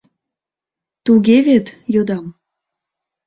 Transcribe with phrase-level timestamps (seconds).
[1.05, 2.25] Туге вет?— йодам.